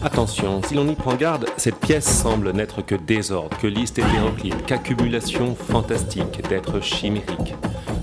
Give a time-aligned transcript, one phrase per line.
[0.00, 4.64] Attention, si l'on y prend garde, cette pièce semble n'être que désordre, que liste hétéroclite,
[4.64, 7.56] qu'accumulation fantastique d'êtres chimériques.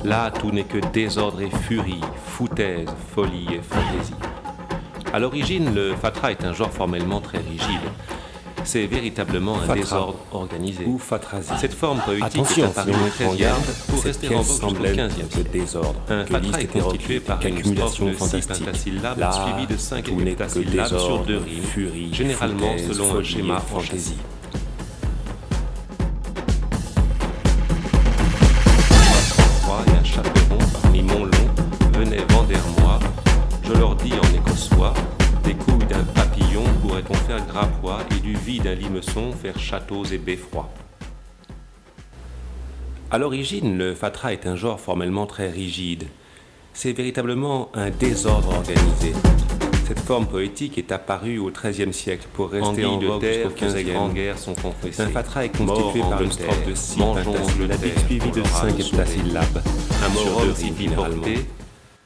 [0.04, 4.14] Là, tout n'est que désordre et furie, foutaise, folie et fantaisie.
[5.14, 7.80] À l'origine, le fatra est un genre formellement très rigide.
[8.66, 9.76] C'est véritablement un Fatra.
[9.76, 10.86] désordre organisé.
[10.86, 11.52] Ou fatrasie.
[11.60, 13.50] Cette forme poétique Attention, est si apparue l'on au XIIIe
[13.88, 18.14] pour rester en vogue jusqu'au XVe désordre, Un fatra est constitué par une strophe de
[18.42, 23.14] six pentasyllabes Là, suivies de cinq heptasyllabes sur deux rimes, furie, généralement foutaise, selon un
[23.14, 24.18] folie schéma et fantaisie.
[29.88, 31.32] Et un chaperon parmi mon long
[31.94, 32.26] venaient
[32.82, 33.00] moi.
[33.64, 34.94] Je leur dis en écossois,
[35.44, 36.35] des couilles d'un papillon
[36.96, 40.70] pourrait-on faire grappois et du vide d'un limeçon faire châteaux et beffrois?
[43.12, 46.06] À l'origine, le fatra est un genre formellement très rigide.
[46.74, 49.12] C'est véritablement un désordre organisé.
[49.86, 53.54] Cette forme poétique est apparue au XIIIe siècle pour rester en Anguille de vogue 15
[53.56, 53.94] quinzième.
[53.94, 55.04] grandes guerres sont confessées.
[55.04, 59.62] Un fatra est Mort constitué par une strophe de six pentasyllabes suivie de cinq heptasyllabes.
[60.02, 61.42] Un sur morum deux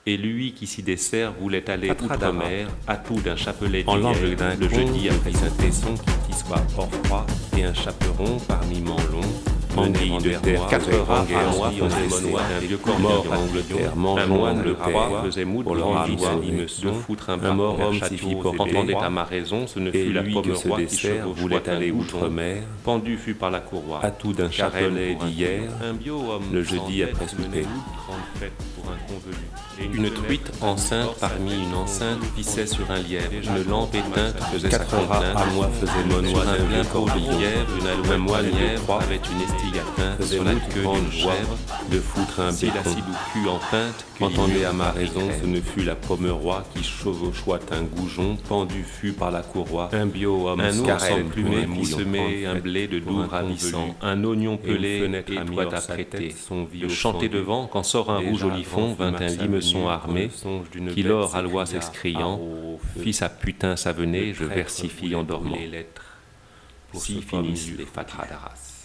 [0.10, 4.56] et lui qui s'y dessert voulait aller outre-mer, à tout d'un chapelet En l'angle d'un
[4.56, 5.94] le jeudi après un tesson
[6.28, 9.22] qui soit hors froid, et un chaperon parmi Manlon,
[9.78, 11.72] Anguille de terre, quatre guerres, à moi
[12.50, 15.76] d'un vieux corps Mort en Angleterre, un mangeons moine de Angleterre, roi faisait moudre pour
[15.76, 16.45] le en roi lui un sauvé.
[16.48, 18.59] limeçon, De foutre un un mort homme et porter.
[18.61, 21.08] entendait à ma raison, ce ne fut la lui pomme que ce roi qui
[21.42, 24.00] voulait un aller outre-mer, pendu fut par la courroie.
[24.03, 27.44] à tout d'un chapelet pour un d'hier, un le jeudi après souper.
[27.44, 29.36] une grande fête pour un convenu.
[29.81, 33.31] Et Une truite enceinte parmi une enceinte pissait sur un lièvre.
[33.31, 35.38] Une lampe éteinte faisait Quatre sa rats complainte.
[35.38, 37.39] à moi faisaient Sur monois un plein vieux pot de corbillon.
[37.39, 38.45] lièvre, une Un moine
[38.83, 39.42] croix avait une
[40.26, 41.58] sur la queue d'une chèvre.
[41.92, 45.96] de foutre un ou cul en pinte, Entendez à ma raison, ce ne fut la
[45.96, 49.89] pomme roi qui chevauchoit un goujon, pendu fut par la courroie.
[49.94, 53.95] un bio-homme, Un un ours emplumé plumé qui semait un blé de doux un ravissant,
[54.02, 55.70] un oignon pelé et à toit
[56.36, 60.30] son vieux Le chanter devant, quand sort un rouge olifant, grand vint un limeçon armé,
[60.94, 62.42] qui l'or à loi s'écria, s'excriant,
[63.02, 65.58] fit sa putain savonnée, Le je versifie en dormant.
[66.94, 68.79] Si finissent les fatras d'Arras.